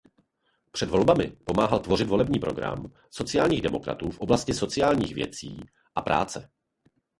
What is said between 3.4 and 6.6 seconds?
demokratů v oblasti sociálních věcí a práce.